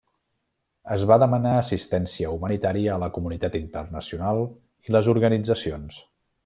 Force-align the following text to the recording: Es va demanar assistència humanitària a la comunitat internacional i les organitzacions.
Es 0.95 1.03
va 1.11 1.17
demanar 1.23 1.51
assistència 1.57 2.31
humanitària 2.37 2.95
a 2.95 2.99
la 3.05 3.11
comunitat 3.19 3.61
internacional 3.63 4.45
i 4.89 4.97
les 4.97 5.15
organitzacions. 5.19 6.05